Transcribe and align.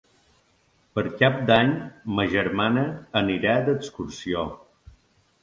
Per 0.95 1.03
Cap 1.19 1.37
d'Any 1.49 1.73
ma 2.15 2.25
germana 2.33 2.87
anirà 3.23 3.55
d'excursió. 3.69 4.49